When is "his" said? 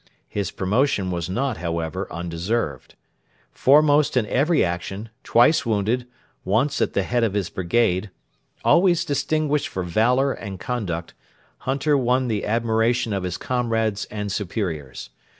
0.27-0.49, 7.35-7.51, 13.21-13.37